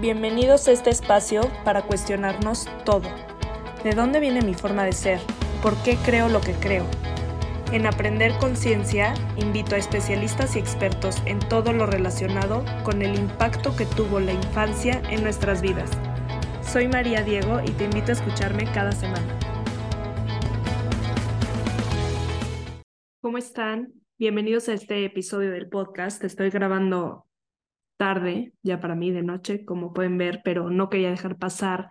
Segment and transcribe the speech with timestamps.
[0.00, 3.06] Bienvenidos a este espacio para cuestionarnos todo.
[3.84, 5.20] ¿De dónde viene mi forma de ser?
[5.62, 6.86] ¿Por qué creo lo que creo?
[7.70, 13.76] En Aprender Conciencia invito a especialistas y expertos en todo lo relacionado con el impacto
[13.76, 15.90] que tuvo la infancia en nuestras vidas.
[16.62, 19.38] Soy María Diego y te invito a escucharme cada semana.
[23.20, 23.92] ¿Cómo están?
[24.16, 26.24] Bienvenidos a este episodio del podcast.
[26.24, 27.26] Estoy grabando
[28.00, 31.90] tarde, ya para mí de noche, como pueden ver, pero no quería dejar pasar.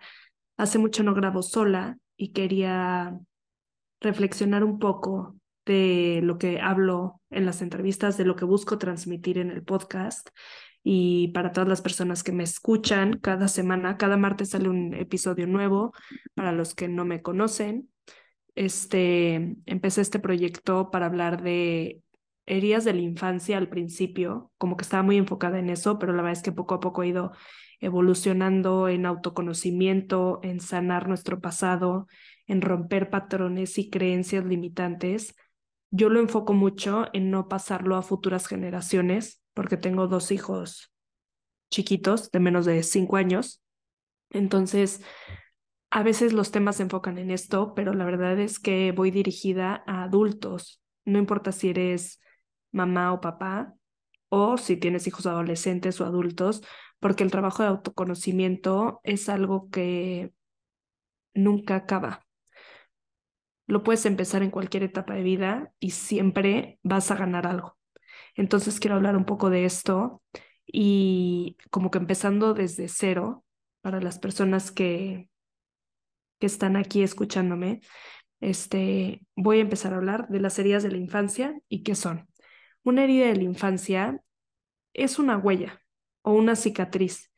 [0.56, 3.16] Hace mucho no grabo sola y quería
[4.00, 9.38] reflexionar un poco de lo que hablo en las entrevistas, de lo que busco transmitir
[9.38, 10.30] en el podcast.
[10.82, 15.46] Y para todas las personas que me escuchan, cada semana, cada martes sale un episodio
[15.46, 15.92] nuevo.
[16.34, 17.88] Para los que no me conocen,
[18.56, 22.02] este, empecé este proyecto para hablar de
[22.46, 26.22] heridas de la infancia al principio, como que estaba muy enfocada en eso, pero la
[26.22, 27.32] verdad es que poco a poco he ido
[27.80, 32.06] evolucionando en autoconocimiento, en sanar nuestro pasado,
[32.46, 35.34] en romper patrones y creencias limitantes.
[35.90, 40.92] Yo lo enfoco mucho en no pasarlo a futuras generaciones, porque tengo dos hijos
[41.70, 43.62] chiquitos de menos de cinco años.
[44.30, 45.02] Entonces,
[45.90, 49.82] a veces los temas se enfocan en esto, pero la verdad es que voy dirigida
[49.86, 50.80] a adultos.
[51.04, 52.20] No importa si eres
[52.72, 53.74] mamá o papá,
[54.28, 56.62] o si tienes hijos adolescentes o adultos,
[57.00, 60.32] porque el trabajo de autoconocimiento es algo que
[61.34, 62.26] nunca acaba.
[63.66, 67.76] Lo puedes empezar en cualquier etapa de vida y siempre vas a ganar algo.
[68.34, 70.22] Entonces quiero hablar un poco de esto
[70.66, 73.44] y como que empezando desde cero
[73.80, 75.28] para las personas que,
[76.38, 77.80] que están aquí escuchándome,
[78.40, 82.29] este, voy a empezar a hablar de las heridas de la infancia y qué son.
[82.82, 84.22] Una herida de la infancia
[84.92, 85.82] es una huella
[86.22, 87.30] o una cicatriz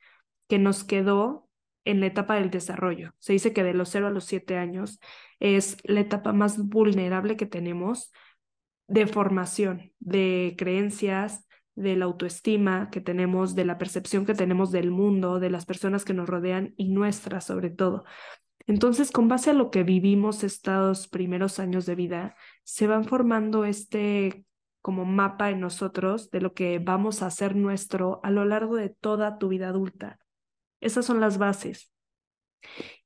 [0.48, 1.48] que nos quedó
[1.85, 3.15] en la etapa del desarrollo.
[3.19, 5.01] Se dice que de los 0 a los 7 años
[5.41, 8.13] es la etapa más vulnerable que tenemos
[8.86, 14.91] de formación, de creencias, de la autoestima que tenemos, de la percepción que tenemos del
[14.91, 18.05] mundo, de las personas que nos rodean y nuestra sobre todo.
[18.67, 23.64] Entonces, con base a lo que vivimos estos primeros años de vida, se van formando
[23.64, 24.45] este
[24.83, 28.91] como mapa en nosotros de lo que vamos a hacer nuestro a lo largo de
[28.91, 30.19] toda tu vida adulta.
[30.81, 31.93] Esas son las bases.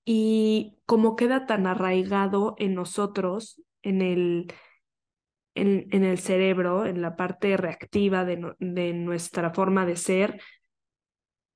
[0.04, 4.52] Y como queda tan arraigado en nosotros, en el,
[5.54, 10.40] en, en el cerebro, en la parte reactiva de, de nuestra forma de ser,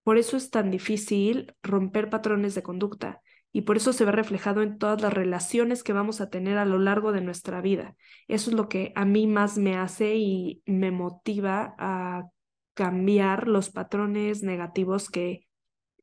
[0.02, 4.62] por eso es tan difícil romper patrones de conducta y por eso se ve reflejado
[4.62, 7.96] en todas las relaciones que vamos a tener a lo largo de nuestra vida.
[8.28, 12.28] Eso es lo que a mí más me hace y me motiva a
[12.74, 15.46] cambiar los patrones negativos que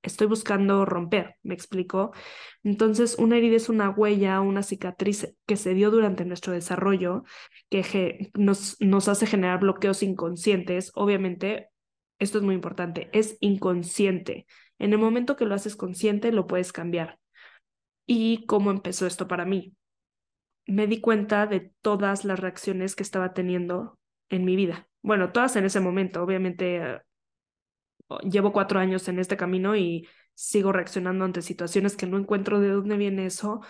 [0.03, 2.11] estoy buscando romper, me explico.
[2.63, 7.23] Entonces, una herida es una huella, una cicatriz que se dio durante nuestro desarrollo,
[7.69, 10.91] que nos, nos hace generar bloqueos inconscientes.
[10.95, 11.69] Obviamente,
[12.19, 14.45] esto es muy importante, es inconsciente.
[14.79, 17.19] En el momento que lo haces consciente, lo puedes cambiar
[18.07, 19.75] y cómo empezó esto para mí.
[20.65, 24.87] Me di cuenta de todas las reacciones que estaba teniendo en mi vida.
[25.03, 26.23] Bueno, todas en ese momento.
[26.23, 27.01] Obviamente eh,
[28.23, 32.69] llevo cuatro años en este camino y sigo reaccionando ante situaciones que no encuentro de
[32.69, 33.61] dónde viene eso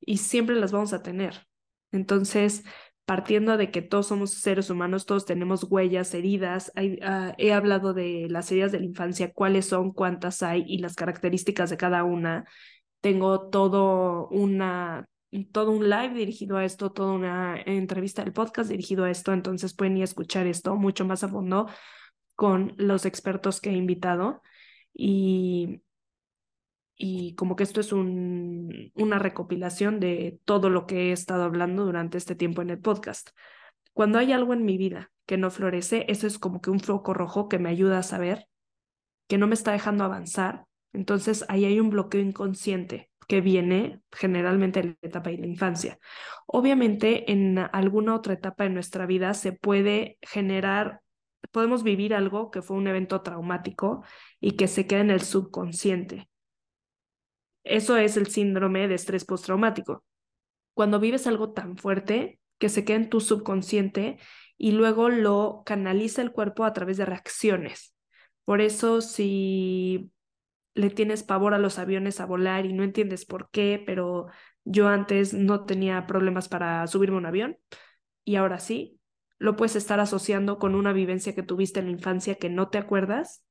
[0.00, 1.46] y siempre las vamos a tener.
[1.92, 2.64] Entonces,
[3.04, 6.72] partiendo de que todos somos seres humanos, todos tenemos huellas, heridas.
[7.02, 10.94] Ah, he hablado de las heridas de la infancia, cuáles son, cuántas hay y las
[10.94, 12.44] características de cada una
[13.04, 15.04] tengo todo una
[15.52, 19.74] todo un live dirigido a esto, toda una entrevista del podcast dirigido a esto, entonces
[19.74, 21.68] pueden ir a escuchar esto mucho más a fondo
[22.34, 24.40] con los expertos que he invitado
[24.94, 25.82] y,
[26.96, 31.84] y como que esto es un, una recopilación de todo lo que he estado hablando
[31.84, 33.30] durante este tiempo en el podcast.
[33.92, 37.12] Cuando hay algo en mi vida que no florece, eso es como que un foco
[37.12, 38.46] rojo que me ayuda a saber
[39.28, 40.64] que no me está dejando avanzar
[40.94, 45.98] entonces ahí hay un bloqueo inconsciente que viene generalmente en la etapa de la infancia.
[46.46, 51.00] Obviamente en alguna otra etapa de nuestra vida se puede generar,
[51.50, 54.04] podemos vivir algo que fue un evento traumático
[54.40, 56.28] y que se queda en el subconsciente.
[57.64, 60.04] Eso es el síndrome de estrés postraumático.
[60.74, 64.18] Cuando vives algo tan fuerte que se queda en tu subconsciente
[64.58, 67.94] y luego lo canaliza el cuerpo a través de reacciones.
[68.44, 70.10] Por eso si
[70.74, 74.26] le tienes pavor a los aviones a volar y no entiendes por qué, pero
[74.64, 77.58] yo antes no tenía problemas para subirme a un avión
[78.24, 79.00] y ahora sí,
[79.38, 82.78] lo puedes estar asociando con una vivencia que tuviste en la infancia que no te
[82.78, 83.44] acuerdas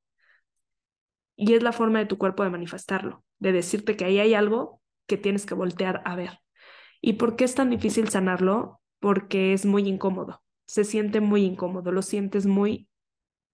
[1.35, 4.81] Y es la forma de tu cuerpo de manifestarlo, de decirte que ahí hay algo
[5.07, 6.39] que tienes que voltear a ver.
[7.01, 8.81] ¿Y por qué es tan difícil sanarlo?
[8.99, 12.87] Porque es muy incómodo, se siente muy incómodo, lo sientes muy...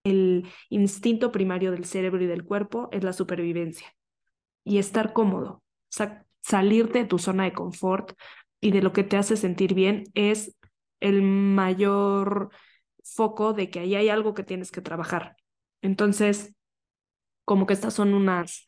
[0.03, 3.93] El instinto primario del cerebro y del cuerpo es la supervivencia
[4.63, 5.63] y estar cómodo,
[6.41, 8.13] salirte de tu zona de confort
[8.61, 10.55] y de lo que te hace sentir bien es
[10.99, 12.49] el mayor
[13.03, 15.35] foco de que ahí hay algo que tienes que trabajar.
[15.81, 16.53] Entonces,
[17.45, 18.65] como que estas son unas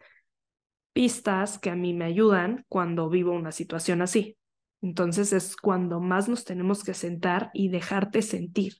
[0.93, 4.37] pistas que a mí me ayudan cuando vivo una situación así.
[4.81, 8.73] Entonces es cuando más nos tenemos que sentar y dejarte sentir.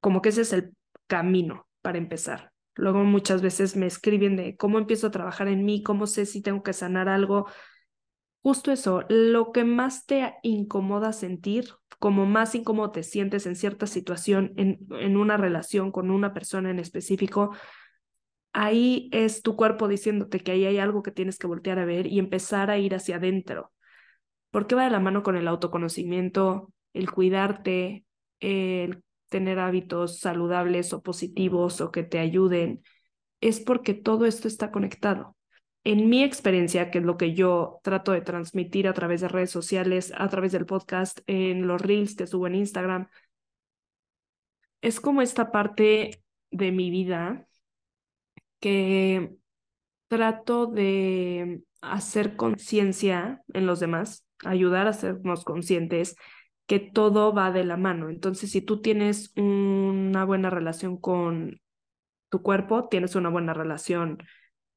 [0.00, 0.74] Como que ese es el
[1.08, 2.52] camino para empezar.
[2.76, 6.42] Luego muchas veces me escriben de cómo empiezo a trabajar en mí, cómo sé si
[6.42, 7.46] tengo que sanar algo.
[8.40, 13.88] Justo eso, lo que más te incomoda sentir, como más incómodo te sientes en cierta
[13.88, 17.50] situación, en, en una relación con una persona en específico,
[18.52, 22.06] ahí es tu cuerpo diciéndote que ahí hay algo que tienes que voltear a ver
[22.06, 23.72] y empezar a ir hacia adentro.
[24.50, 28.04] Porque va de la mano con el autoconocimiento, el cuidarte,
[28.40, 32.82] el tener hábitos saludables o positivos o que te ayuden.
[33.40, 35.36] Es porque todo esto está conectado.
[35.84, 39.50] En mi experiencia, que es lo que yo trato de transmitir a través de redes
[39.50, 43.08] sociales, a través del podcast, en los reels que subo en Instagram,
[44.80, 47.46] es como esta parte de mi vida
[48.60, 49.36] que
[50.08, 56.16] trato de hacer conciencia en los demás, ayudar a hacernos conscientes
[56.68, 58.10] que todo va de la mano.
[58.10, 61.62] Entonces, si tú tienes una buena relación con
[62.28, 64.18] tu cuerpo, tienes una buena relación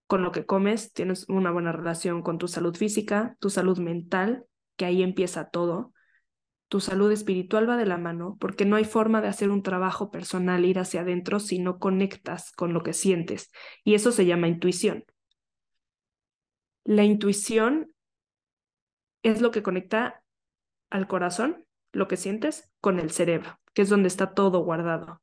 [0.08, 4.46] con lo que comes, tienes una buena relación con tu salud física, tu salud mental,
[4.78, 5.94] que ahí empieza todo.
[6.70, 10.12] Tu salud espiritual va de la mano porque no hay forma de hacer un trabajo
[10.12, 13.52] personal, ir hacia adentro si no conectas con lo que sientes.
[13.84, 15.04] Y eso se llama intuición.
[16.86, 17.92] La intuición
[19.24, 20.24] es lo que conecta
[20.90, 25.22] al corazón, lo que sientes, con el cerebro, que es donde está todo guardado.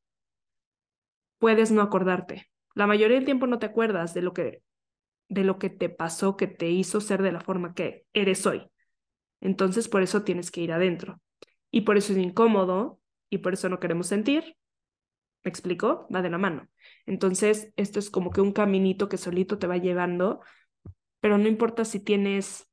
[1.39, 2.51] Puedes no acordarte.
[2.75, 4.63] La mayoría del tiempo no te acuerdas de lo que
[5.29, 8.67] de lo que te pasó que te hizo ser de la forma que eres hoy.
[9.41, 11.21] Entonces, por eso tienes que ir adentro.
[11.71, 12.99] Y por eso es incómodo
[13.31, 14.57] y por eso no queremos sentir.
[15.45, 16.09] ¿Me explico?
[16.15, 16.69] Va de la mano.
[17.07, 20.41] Entonces, esto es como que un caminito que solito te va llevando,
[21.21, 22.69] pero no importa si tienes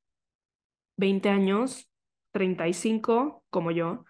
[0.98, 1.90] 20 años,
[2.36, 4.06] 35 como yo,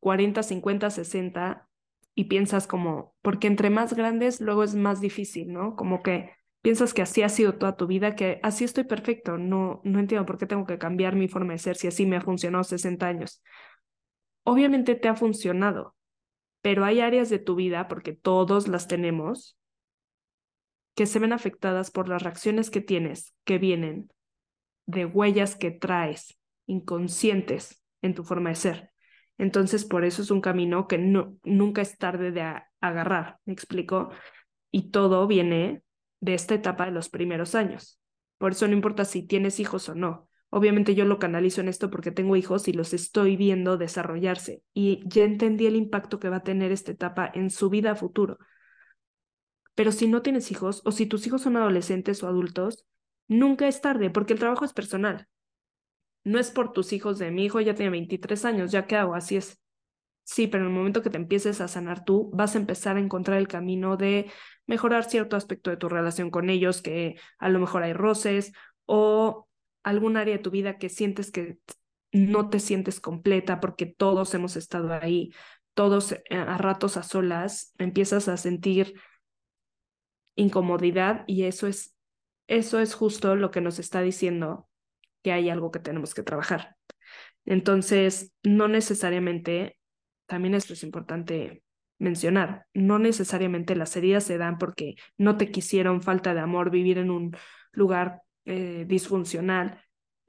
[0.00, 1.68] 40, 50, 60
[2.14, 5.76] y piensas como, porque entre más grandes luego es más difícil, ¿no?
[5.76, 9.80] Como que piensas que así ha sido toda tu vida, que así estoy perfecto, no,
[9.84, 12.20] no entiendo por qué tengo que cambiar mi forma de ser si así me ha
[12.20, 13.42] funcionado 60 años
[14.44, 15.94] obviamente te ha funcionado,
[16.60, 19.56] pero hay áreas de tu vida, porque todos las tenemos,
[20.94, 24.10] que se ven afectadas por las reacciones que tienes, que vienen
[24.86, 26.36] de huellas que traes
[26.70, 28.90] inconscientes en tu forma de ser.
[29.38, 34.10] Entonces, por eso es un camino que nunca es tarde de agarrar, ¿me explico?
[34.70, 35.82] Y todo viene
[36.20, 38.00] de esta etapa de los primeros años.
[38.38, 41.90] Por eso no importa si tienes hijos o no, Obviamente yo lo canalizo en esto
[41.90, 46.38] porque tengo hijos y los estoy viendo desarrollarse y ya entendí el impacto que va
[46.38, 48.36] a tener esta etapa en su vida futuro.
[49.76, 52.84] Pero si no tienes hijos o si tus hijos son adolescentes o adultos,
[53.28, 55.28] nunca es tarde porque el trabajo es personal.
[56.24, 59.14] No es por tus hijos de mi hijo ya tiene 23 años, ya qué hago,
[59.14, 59.58] así es.
[60.24, 63.00] Sí, pero en el momento que te empieces a sanar tú, vas a empezar a
[63.00, 64.30] encontrar el camino de
[64.66, 68.52] mejorar cierto aspecto de tu relación con ellos, que a lo mejor hay roces
[68.86, 69.48] o
[69.82, 71.58] algún área de tu vida que sientes que
[72.12, 75.32] no te sientes completa porque todos hemos estado ahí,
[75.74, 78.94] todos eh, a ratos a solas, empiezas a sentir
[80.36, 81.96] incomodidad y eso es
[82.46, 84.69] eso es justo lo que nos está diciendo
[85.22, 86.76] que hay algo que tenemos que trabajar.
[87.44, 89.78] Entonces, no necesariamente,
[90.26, 91.62] también esto es importante
[91.98, 96.98] mencionar, no necesariamente las heridas se dan porque no te quisieron falta de amor, vivir
[96.98, 97.36] en un
[97.72, 99.82] lugar eh, disfuncional.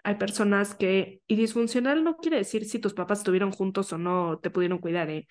[0.03, 4.39] Hay personas que, y disfuncional no quiere decir si tus papás estuvieron juntos o no
[4.39, 5.27] te pudieron cuidar, ¿eh?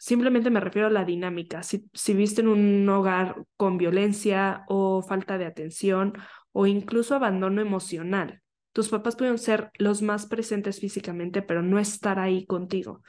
[0.00, 1.64] Simplemente me refiero a la dinámica.
[1.64, 6.12] Si, si viste en un hogar con violencia o falta de atención
[6.52, 12.18] o incluso abandono emocional, tus papás pudieron ser los más presentes físicamente, pero no estar
[12.18, 13.02] ahí contigo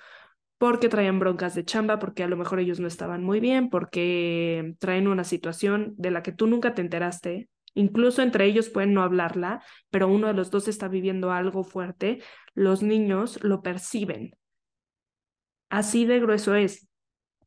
[0.57, 4.75] porque traían broncas de chamba, porque a lo mejor ellos no estaban muy bien, porque
[4.79, 9.03] traen una situación de la que tú nunca te enteraste Incluso entre ellos pueden no
[9.03, 12.21] hablarla, pero uno de los dos está viviendo algo fuerte,
[12.53, 14.35] los niños lo perciben.
[15.69, 16.87] Así de grueso es.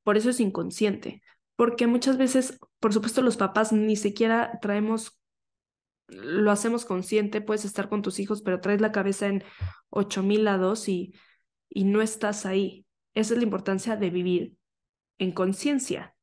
[0.05, 1.23] Por eso es inconsciente,
[1.57, 5.21] porque muchas veces, por supuesto, los papás ni siquiera traemos,
[6.13, 9.45] lo hacemos consciente, puedes estar con tus hijos, pero traes la cabeza en
[9.91, 11.15] ocho mil lados y,
[11.69, 12.87] y no estás ahí.
[13.15, 14.55] Esa es la importancia de vivir
[15.19, 16.15] en conciencia,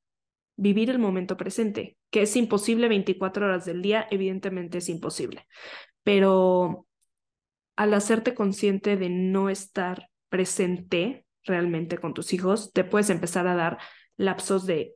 [0.56, 5.48] vivir el momento presente, que es imposible 24 horas del día, evidentemente es imposible,
[6.04, 6.88] pero
[7.76, 13.56] al hacerte consciente de no estar presente realmente con tus hijos, te puedes empezar a
[13.56, 13.78] dar
[14.18, 14.96] lapsos de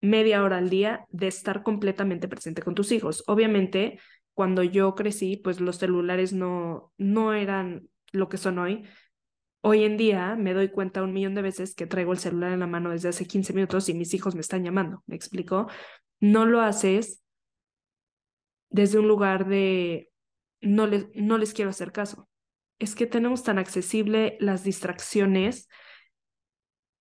[0.00, 3.24] media hora al día de estar completamente presente con tus hijos.
[3.26, 3.98] Obviamente,
[4.34, 8.84] cuando yo crecí, pues los celulares no, no eran lo que son hoy.
[9.62, 12.60] Hoy en día me doy cuenta un millón de veces que traigo el celular en
[12.60, 15.02] la mano desde hace 15 minutos y mis hijos me están llamando.
[15.06, 15.68] ¿Me explico?
[16.20, 17.22] No lo haces
[18.68, 20.10] desde un lugar de
[20.60, 22.28] no les, no les quiero hacer caso.
[22.78, 25.68] Es que tenemos tan accesible las distracciones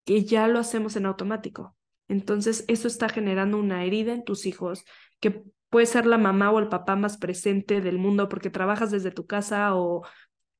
[0.05, 1.75] que ya lo hacemos en automático.
[2.07, 4.85] Entonces, eso está generando una herida en tus hijos
[5.19, 5.43] que
[5.73, 9.25] puede ser la mamá o el papá más presente del mundo porque trabajas desde tu
[9.25, 10.05] casa o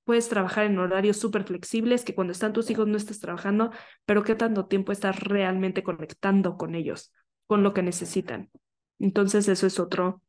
[0.06, 3.70] puedes trabajar en horarios súper flexibles que cuando están tus hijos no estás trabajando,
[4.06, 7.14] pero qué tanto tiempo estás realmente conectando con ellos,
[7.46, 8.50] con lo que necesitan.
[8.98, 10.24] Entonces, eso es otro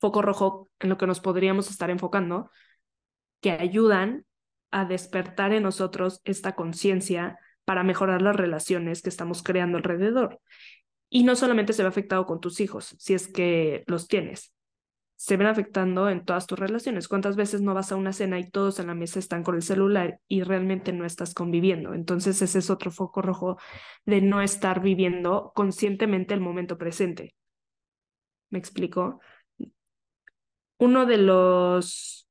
[0.00, 2.50] foco rojo en lo que nos podríamos estar enfocando,
[3.40, 4.26] que ayudan
[4.72, 10.40] a despertar en nosotros esta conciencia para mejorar las relaciones que estamos creando alrededor.
[11.08, 14.52] Y no solamente se ve afectado con tus hijos, si es que los tienes,
[15.16, 17.08] se ven afectando en todas tus relaciones.
[17.08, 19.62] ¿Cuántas veces no vas a una cena y todos en la mesa están con el
[19.62, 21.94] celular y realmente no estás conviviendo?
[21.94, 23.56] Entonces ese es otro foco rojo
[24.04, 27.34] de no estar viviendo conscientemente el momento presente.
[28.50, 29.20] ¿Me explico?
[30.78, 32.28] Uno de los,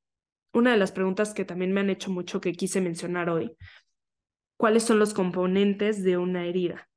[0.54, 3.58] una de las preguntas que también me han hecho mucho que quise mencionar hoy
[4.58, 6.88] cuáles son los componentes de una herida.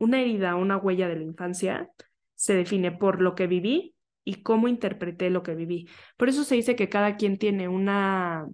[0.00, 1.90] Una herida, una huella de la infancia,
[2.34, 5.88] se define por lo que viví y cómo interpreté lo que viví.
[6.16, 8.48] Por eso se dice que cada quien tiene una,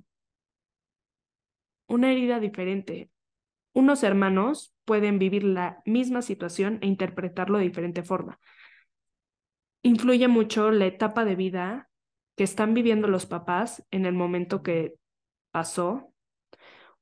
[1.87, 3.11] una herida diferente.
[3.73, 8.41] Unos hermanos pueden vivir la misma situación e interpretarlo de diferente forma.
[9.83, 11.89] Influye mucho la etapa de vida
[12.37, 14.95] que están viviendo los papás en el momento que
[15.53, 16.13] pasó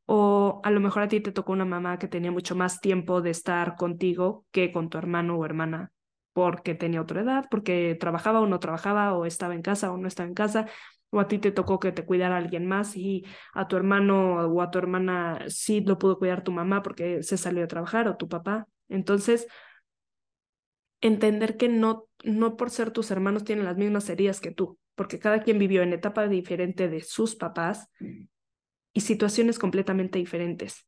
[0.06, 3.22] o a lo mejor a ti te tocó una mamá que tenía mucho más tiempo
[3.22, 5.92] de estar contigo que con tu hermano o hermana,
[6.32, 10.08] porque tenía otra edad, porque trabajaba o no trabajaba, o estaba en casa o no
[10.08, 10.66] estaba en casa,
[11.10, 14.60] o a ti te tocó que te cuidara alguien más y a tu hermano o
[14.60, 18.16] a tu hermana sí lo pudo cuidar tu mamá porque se salió a trabajar o
[18.16, 18.66] tu papá.
[18.88, 19.46] Entonces,
[21.00, 25.18] entender que no, no por ser tus hermanos tienen las mismas heridas que tú, porque
[25.18, 27.88] cada quien vivió en etapa diferente de sus papás
[28.94, 30.86] y situaciones completamente diferentes.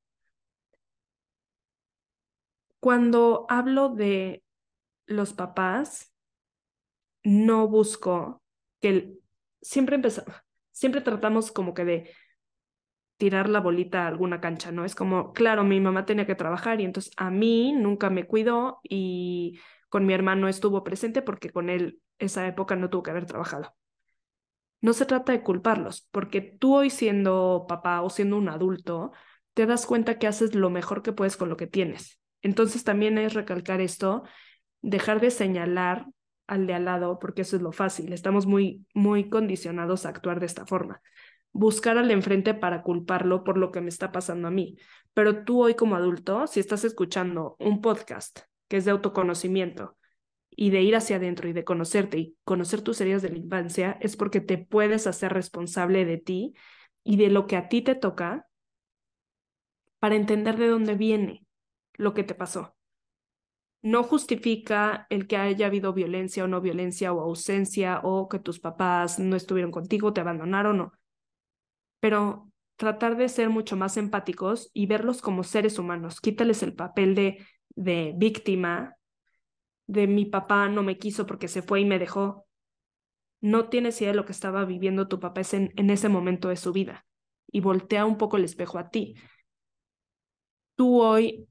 [2.80, 4.44] Cuando hablo de
[5.06, 6.14] los papás,
[7.24, 8.42] no busco
[8.80, 9.18] que
[9.60, 10.34] siempre empezamos,
[10.70, 12.10] siempre tratamos como que de
[13.16, 14.84] tirar la bolita a alguna cancha, ¿no?
[14.84, 18.80] Es como, claro, mi mamá tenía que trabajar y entonces a mí nunca me cuidó
[18.82, 19.58] y
[19.88, 23.74] con mi hermano estuvo presente porque con él esa época no tuvo que haber trabajado
[24.80, 29.12] no se trata de culparlos, porque tú hoy siendo papá o siendo un adulto,
[29.54, 32.20] te das cuenta que haces lo mejor que puedes con lo que tienes.
[32.42, 34.22] Entonces también es recalcar esto,
[34.82, 36.06] dejar de señalar
[36.46, 40.40] al de al lado, porque eso es lo fácil, estamos muy, muy condicionados a actuar
[40.40, 41.00] de esta forma.
[41.52, 44.76] Buscar al enfrente para culparlo por lo que me está pasando a mí.
[45.14, 49.96] Pero tú hoy como adulto, si estás escuchando un podcast que es de autoconocimiento,
[50.56, 53.98] y de ir hacia adentro y de conocerte y conocer tus heridas de la infancia
[54.00, 56.54] es porque te puedes hacer responsable de ti
[57.04, 58.48] y de lo que a ti te toca
[59.98, 61.46] para entender de dónde viene
[61.94, 62.74] lo que te pasó.
[63.82, 68.58] No justifica el que haya habido violencia o no violencia o ausencia o que tus
[68.58, 70.92] papás no estuvieron contigo, te abandonaron o...
[72.00, 76.20] Pero tratar de ser mucho más empáticos y verlos como seres humanos.
[76.20, 78.95] Quítales el papel de, de víctima
[79.86, 82.46] de mi papá no me quiso porque se fue y me dejó.
[83.40, 86.56] No tienes idea de lo que estaba viviendo tu papá en, en ese momento de
[86.56, 87.06] su vida.
[87.50, 89.14] Y voltea un poco el espejo a ti.
[90.74, 91.48] Tú hoy,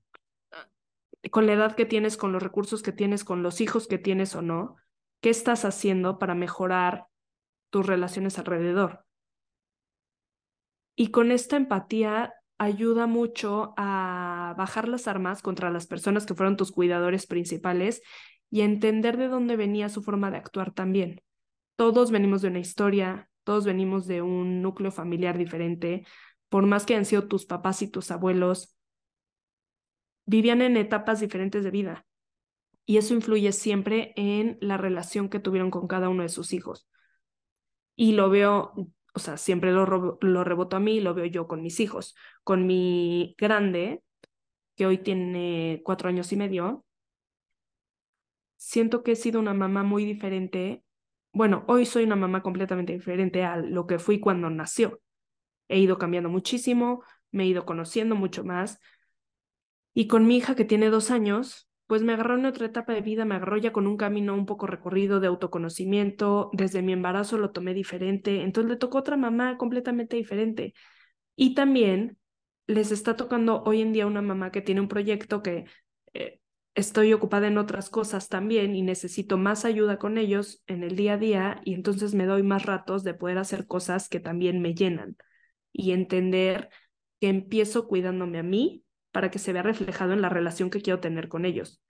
[1.31, 4.35] con la edad que tienes, con los recursos que tienes, con los hijos que tienes
[4.35, 4.75] o no,
[5.21, 7.07] ¿qué estás haciendo para mejorar
[7.69, 9.05] tus relaciones alrededor?
[10.95, 16.57] Y con esta empatía ayuda mucho a bajar las armas contra las personas que fueron
[16.57, 18.01] tus cuidadores principales
[18.49, 21.21] y entender de dónde venía su forma de actuar también.
[21.75, 26.05] Todos venimos de una historia, todos venimos de un núcleo familiar diferente,
[26.49, 28.77] por más que hayan sido tus papás y tus abuelos,
[30.25, 32.05] vivían en etapas diferentes de vida.
[32.85, 36.87] Y eso influye siempre en la relación que tuvieron con cada uno de sus hijos.
[37.95, 38.73] Y lo veo,
[39.15, 39.85] o sea, siempre lo,
[40.43, 42.15] reboto a mí, lo veo yo con mis hijos.
[42.43, 44.03] Con mi grande,
[44.75, 46.85] que hoy tiene cuatro años y medio,
[48.57, 50.83] siento que he sido una mamá muy diferente.
[51.31, 54.99] Bueno, hoy soy una mamá completamente diferente a lo que fui cuando nació.
[55.69, 58.79] He ido cambiando muchísimo, me he ido conociendo mucho más.
[59.93, 63.01] Y con mi hija que tiene dos años, pues me agarró en otra etapa de
[63.01, 66.49] vida, me agarró ya con un camino un poco recorrido de autoconocimiento.
[66.53, 70.73] Desde mi embarazo lo tomé diferente, entonces le tocó otra mamá completamente diferente.
[71.35, 72.17] Y también
[72.67, 75.65] les está tocando hoy en día una mamá que tiene un proyecto que
[76.13, 76.39] eh,
[76.73, 81.13] estoy ocupada en otras cosas también y necesito más ayuda con ellos en el día
[81.13, 84.73] a día y entonces me doy más ratos de poder hacer cosas que también me
[84.73, 85.17] llenan
[85.71, 86.69] y entender
[87.19, 88.84] que empiezo cuidándome a mí
[89.15, 91.81] para que se vea reflejado en la relación que quiero tener con ellos.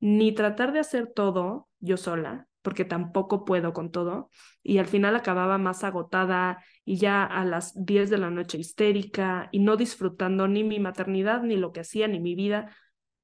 [0.00, 4.28] Ni tratar de hacer todo yo sola, porque tampoco puedo con todo,
[4.62, 9.48] y al final acababa más agotada y ya a las 10 de la noche histérica
[9.50, 12.76] y no disfrutando ni mi maternidad, ni lo que hacía, ni mi vida,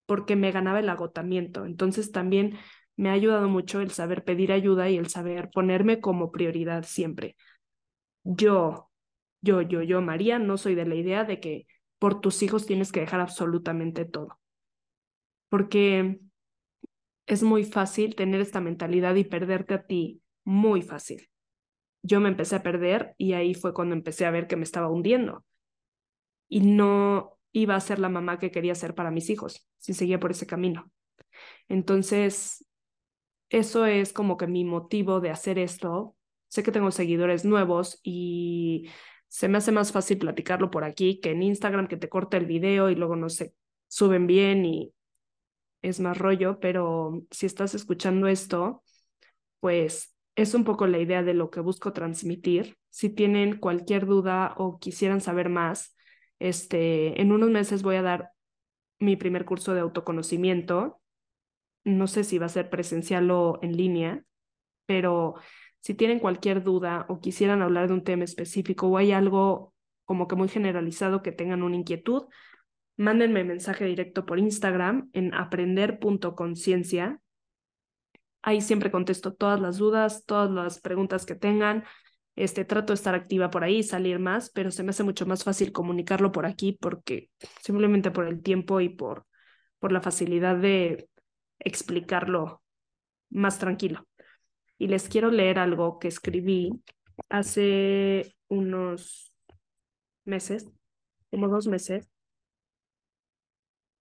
[0.06, 1.66] porque me ganaba el agotamiento.
[1.66, 2.56] Entonces también
[2.96, 7.36] me ha ayudado mucho el saber pedir ayuda y el saber ponerme como prioridad siempre.
[8.24, 8.90] Yo,
[9.42, 11.66] yo, yo, yo, María, no soy de la idea de que
[12.00, 14.40] por tus hijos tienes que dejar absolutamente todo.
[15.50, 16.18] Porque
[17.26, 21.28] es muy fácil tener esta mentalidad y perderte a ti, muy fácil.
[22.02, 24.88] Yo me empecé a perder y ahí fue cuando empecé a ver que me estaba
[24.88, 25.44] hundiendo.
[26.48, 30.18] Y no, iba a ser la mamá que quería ser para mis hijos, si seguía
[30.18, 30.90] por ese camino.
[31.68, 32.66] Entonces,
[33.50, 36.16] eso es como que mi motivo de hacer esto.
[36.48, 38.88] Sé que tengo seguidores nuevos y
[39.30, 42.46] se me hace más fácil platicarlo por aquí que en Instagram, que te corta el
[42.46, 43.54] video y luego no se
[43.86, 44.92] suben bien y
[45.82, 48.82] es más rollo, pero si estás escuchando esto,
[49.60, 52.76] pues es un poco la idea de lo que busco transmitir.
[52.90, 55.96] Si tienen cualquier duda o quisieran saber más,
[56.40, 58.32] este, en unos meses voy a dar
[58.98, 61.00] mi primer curso de autoconocimiento.
[61.84, 64.24] No sé si va a ser presencial o en línea,
[64.86, 65.36] pero
[65.80, 70.28] si tienen cualquier duda o quisieran hablar de un tema específico o hay algo como
[70.28, 72.24] que muy generalizado que tengan una inquietud,
[72.96, 77.20] mándenme mensaje directo por Instagram en aprender.conciencia.
[78.42, 81.84] Ahí siempre contesto todas las dudas, todas las preguntas que tengan.
[82.36, 85.44] Este, trato de estar activa por ahí, salir más, pero se me hace mucho más
[85.44, 87.30] fácil comunicarlo por aquí porque
[87.62, 89.26] simplemente por el tiempo y por,
[89.78, 91.08] por la facilidad de
[91.58, 92.62] explicarlo
[93.30, 94.09] más tranquilo.
[94.80, 96.72] Y les quiero leer algo que escribí
[97.28, 99.34] hace unos
[100.24, 100.70] meses,
[101.30, 102.08] como dos meses,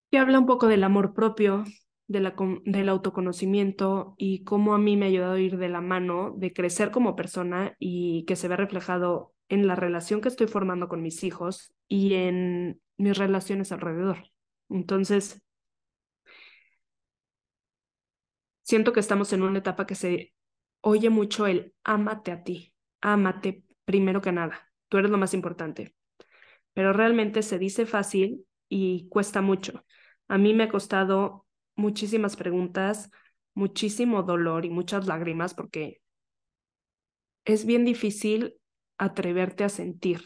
[0.09, 1.65] que habla un poco del amor propio,
[2.07, 5.81] de la, del autoconocimiento y cómo a mí me ha ayudado a ir de la
[5.81, 10.47] mano de crecer como persona y que se ve reflejado en la relación que estoy
[10.47, 14.31] formando con mis hijos y en mis relaciones alrededor.
[14.69, 15.41] Entonces,
[18.61, 20.31] siento que estamos en una etapa que se
[20.81, 25.95] oye mucho el ámate a ti, ámate primero que nada, tú eres lo más importante,
[26.73, 29.85] pero realmente se dice fácil y cuesta mucho.
[30.27, 33.09] A mí me ha costado muchísimas preguntas,
[33.53, 36.01] muchísimo dolor y muchas lágrimas porque
[37.45, 38.55] es bien difícil
[38.97, 40.23] atreverte a sentir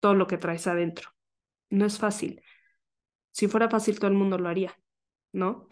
[0.00, 1.10] todo lo que traes adentro.
[1.68, 2.42] No es fácil.
[3.30, 4.76] Si fuera fácil, todo el mundo lo haría,
[5.32, 5.68] ¿no?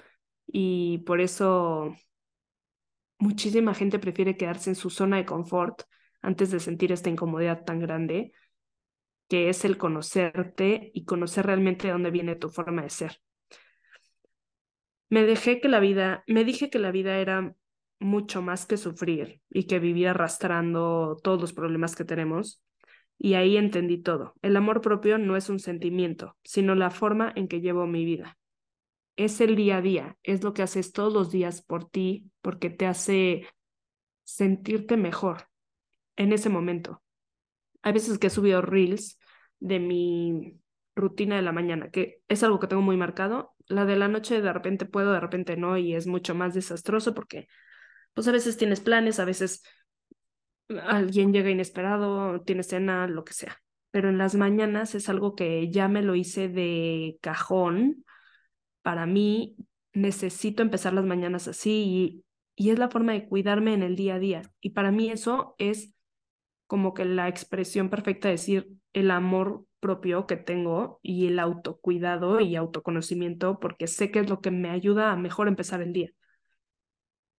[0.46, 1.96] Y por eso
[3.18, 5.82] muchísima gente prefiere quedarse en su zona de confort
[6.22, 8.32] antes de sentir esta incomodidad tan grande,
[9.28, 13.20] que es el conocerte y conocer realmente de dónde viene tu forma de ser
[15.10, 17.54] me dejé que la vida, me dije que la vida era
[17.98, 22.62] mucho más que sufrir y que vivir arrastrando todos los problemas que tenemos.
[23.18, 24.34] Y ahí entendí todo.
[24.42, 28.38] El amor propio no es un sentimiento, sino la forma en que llevo mi vida.
[29.18, 32.70] Es el día a día, es lo que haces todos los días por ti, porque
[32.70, 33.48] te hace
[34.22, 35.48] sentirte mejor
[36.16, 37.02] en ese momento.
[37.82, 39.18] Hay veces que he subido reels
[39.58, 40.60] de mi
[40.94, 43.56] rutina de la mañana, que es algo que tengo muy marcado.
[43.66, 47.12] La de la noche de repente puedo, de repente no, y es mucho más desastroso
[47.12, 47.48] porque
[48.14, 49.64] pues a veces tienes planes, a veces
[50.84, 53.60] alguien llega inesperado, tienes cena, lo que sea.
[53.90, 58.04] Pero en las mañanas es algo que ya me lo hice de cajón.
[58.88, 59.54] Para mí
[59.92, 62.24] necesito empezar las mañanas así y,
[62.56, 64.50] y es la forma de cuidarme en el día a día.
[64.62, 65.92] Y para mí eso es
[66.66, 72.40] como que la expresión perfecta de decir el amor propio que tengo y el autocuidado
[72.40, 76.08] y autoconocimiento, porque sé que es lo que me ayuda a mejor empezar el día.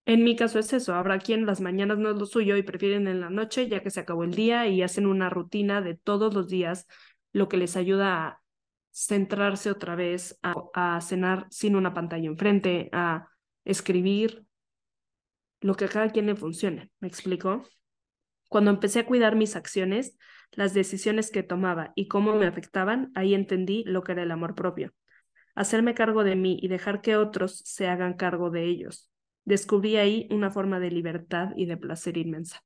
[0.06, 3.08] En mi caso es eso, habrá quien las mañanas no es lo suyo y prefieren
[3.08, 6.32] en la noche ya que se acabó el día y hacen una rutina de todos
[6.32, 6.86] los días,
[7.32, 8.42] lo que les ayuda a
[8.92, 13.30] centrarse otra vez, a, cenar sin una pantalla enfrente, a
[13.66, 14.46] escribir,
[15.62, 16.92] lo que a cada quien le funcione.
[17.00, 17.64] ¿Me explico?
[18.48, 20.18] Cuando empecé a cuidar mis acciones,
[20.52, 24.56] las decisiones que tomaba y cómo me afectaban, ahí entendí lo que era el amor
[24.56, 24.94] propio.
[25.56, 29.12] Hacerme cargo de mí y dejar que otros se hagan cargo de ellos.
[29.46, 32.64] Descubrí ahí una forma de libertad y de placer inmensa.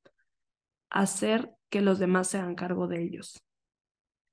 [0.90, 3.42] Hacer que los demás se hagan cargo de ellos.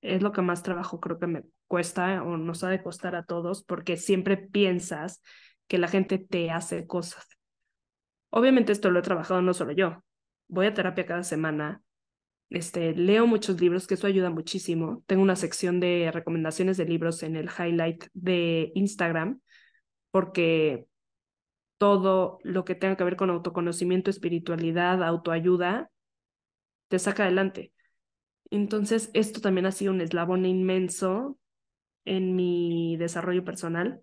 [0.01, 3.25] Es lo que más trabajo creo que me cuesta o nos ha de costar a
[3.25, 5.23] todos porque siempre piensas
[5.69, 7.27] que la gente te hace cosas.
[8.31, 10.03] Obviamente esto lo he trabajado no solo yo.
[10.49, 11.83] Voy a terapia cada semana.
[12.49, 15.05] Este, leo muchos libros, que eso ayuda muchísimo.
[15.07, 19.41] Tengo una sección de recomendaciones de libros en el highlight de Instagram,
[20.11, 20.87] porque
[21.79, 25.91] todo lo que tenga que ver con autoconocimiento, espiritualidad, autoayuda,
[26.89, 27.73] te saca adelante.
[28.51, 31.39] Entonces, esto también ha sido un eslabón inmenso
[32.05, 34.03] en mi desarrollo personal.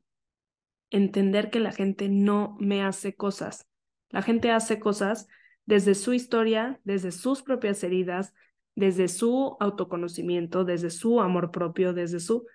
[0.89, 3.67] Entender que la gente no me hace cosas.
[4.09, 5.27] La gente hace cosas
[5.65, 8.33] desde su historia, desde sus propias heridas,
[8.75, 12.45] desde su autoconocimiento, desde su amor propio, desde su...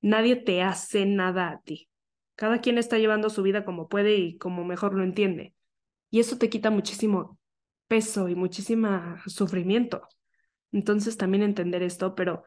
[0.00, 1.88] Nadie te hace nada a ti.
[2.34, 5.54] Cada quien está llevando su vida como puede y como mejor lo entiende.
[6.10, 7.38] Y eso te quita muchísimo
[7.88, 10.08] peso y muchísimo sufrimiento.
[10.72, 12.44] Entonces también entender esto, pero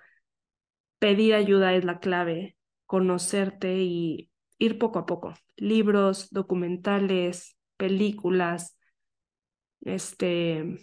[1.00, 5.34] pedir ayuda es la clave, conocerte y ir poco a poco.
[5.58, 8.78] Libros, documentales, películas,
[9.82, 10.80] este,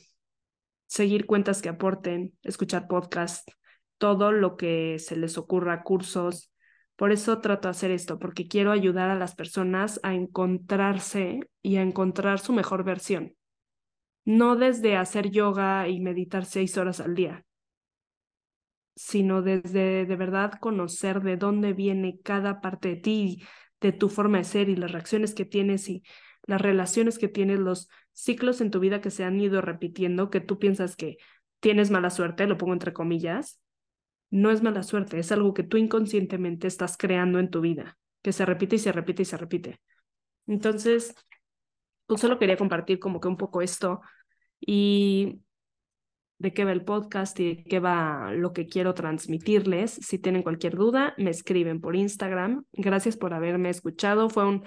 [0.87, 3.53] seguir cuentas que aporten, escuchar podcasts,
[3.99, 6.53] todo lo que se les ocurra, cursos.
[6.97, 11.77] Por eso trato de hacer esto, porque quiero ayudar a las personas a encontrarse y
[11.77, 13.35] a encontrar su mejor versión.
[14.25, 17.45] No desde hacer yoga y meditar seis horas al día,
[18.95, 23.43] sino desde de verdad conocer de dónde viene cada parte de ti,
[23.81, 26.03] de tu forma de ser y las reacciones que tienes y
[26.47, 30.41] las relaciones que tienes, los ciclos en tu vida que se han ido repitiendo, que
[30.41, 31.17] tú piensas que
[31.61, 33.61] tienes mala suerte, lo pongo entre comillas,
[34.31, 38.33] no es mala suerte, es algo que tú inconscientemente estás creando en tu vida, que
[38.33, 39.81] se repite y se repite y se repite.
[40.47, 41.15] Entonces,
[42.13, 44.01] pues solo quería compartir como que un poco esto
[44.61, 45.41] y
[46.39, 49.93] de qué va el podcast y de qué va lo que quiero transmitirles.
[49.93, 52.65] Si tienen cualquier duda, me escriben por Instagram.
[52.73, 54.29] Gracias por haberme escuchado.
[54.29, 54.65] Fue un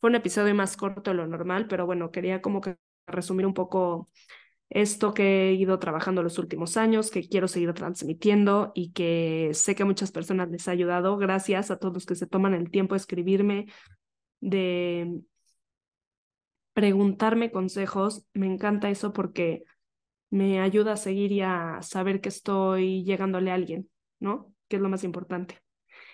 [0.00, 3.54] fue un episodio más corto de lo normal, pero bueno, quería como que resumir un
[3.54, 4.08] poco
[4.70, 9.74] esto que he ido trabajando los últimos años, que quiero seguir transmitiendo y que sé
[9.74, 11.16] que muchas personas les ha ayudado.
[11.16, 13.66] Gracias a todos los que se toman el tiempo de escribirme,
[14.40, 15.20] de
[16.78, 18.24] preguntarme consejos.
[18.34, 19.64] Me encanta eso porque
[20.30, 24.54] me ayuda a seguir y a saber que estoy llegándole a alguien, ¿no?
[24.68, 25.58] Que es lo más importante.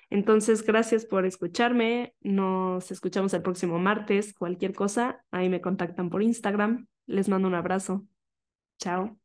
[0.09, 2.14] Entonces, gracias por escucharme.
[2.22, 4.33] Nos escuchamos el próximo martes.
[4.33, 6.87] Cualquier cosa, ahí me contactan por Instagram.
[7.05, 8.07] Les mando un abrazo.
[8.79, 9.18] Chao.